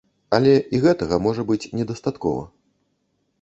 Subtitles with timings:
[0.37, 2.43] Але і гэтага можа быць недастаткова.